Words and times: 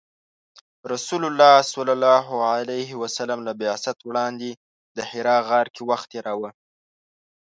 رسول 0.93 1.23
الله 1.29 1.55
ﷺ 1.73 3.37
له 3.47 3.53
بعثت 3.61 3.97
وړاندې 4.09 4.51
د 4.95 4.97
حرا 5.09 5.37
غار 5.47 5.67
کې 5.75 5.81
وخت 5.89 6.07
تیراوه. 6.11 6.49